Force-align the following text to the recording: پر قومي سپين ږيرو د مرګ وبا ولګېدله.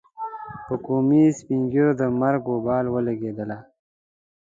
پر 0.65 0.77
قومي 0.85 1.23
سپين 1.39 1.61
ږيرو 1.71 1.93
د 1.99 2.03
مرګ 2.21 2.43
وبا 2.53 2.77
ولګېدله. 2.93 3.57